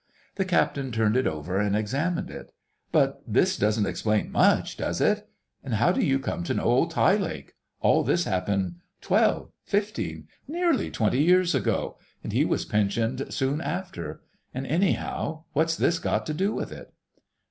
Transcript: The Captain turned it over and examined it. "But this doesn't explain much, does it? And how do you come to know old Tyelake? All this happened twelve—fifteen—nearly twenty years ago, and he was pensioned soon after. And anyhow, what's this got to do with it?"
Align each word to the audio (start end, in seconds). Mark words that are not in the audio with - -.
The 0.33 0.45
Captain 0.45 0.91
turned 0.91 1.15
it 1.15 1.27
over 1.27 1.59
and 1.59 1.75
examined 1.75 2.31
it. 2.31 2.51
"But 2.91 3.21
this 3.27 3.55
doesn't 3.55 3.85
explain 3.85 4.31
much, 4.31 4.75
does 4.77 4.99
it? 4.99 5.29
And 5.63 5.75
how 5.75 5.91
do 5.91 6.03
you 6.03 6.17
come 6.17 6.43
to 6.45 6.55
know 6.55 6.63
old 6.63 6.89
Tyelake? 6.91 7.51
All 7.81 8.03
this 8.03 8.23
happened 8.23 8.77
twelve—fifteen—nearly 9.01 10.89
twenty 10.89 11.19
years 11.21 11.53
ago, 11.53 11.99
and 12.23 12.33
he 12.33 12.45
was 12.45 12.65
pensioned 12.65 13.31
soon 13.31 13.61
after. 13.61 14.23
And 14.55 14.65
anyhow, 14.65 15.43
what's 15.53 15.75
this 15.75 15.99
got 15.99 16.25
to 16.25 16.33
do 16.33 16.51
with 16.51 16.71
it?" 16.71 16.91